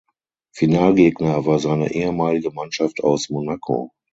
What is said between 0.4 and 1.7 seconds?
Finalgegner war